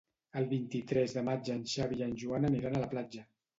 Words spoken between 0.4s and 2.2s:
vint-i-tres de maig en Xavi i en